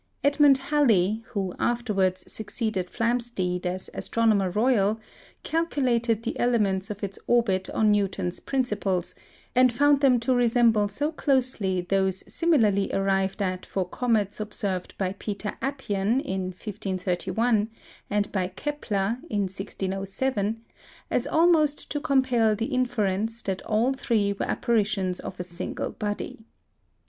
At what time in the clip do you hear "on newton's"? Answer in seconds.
7.69-8.39